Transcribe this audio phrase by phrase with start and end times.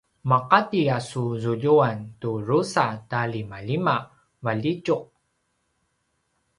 [0.29, 3.95] maqati a su zuljuan tu drusa ta limalima
[4.45, 5.03] valjitjuq